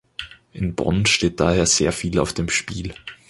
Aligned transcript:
In 0.53 0.73
Bonn 0.73 1.05
steht 1.05 1.39
daher 1.39 1.67
sehr 1.67 1.91
viel 1.91 2.17
auf 2.17 2.33
dem 2.33 2.49
Spiel. 2.49 2.95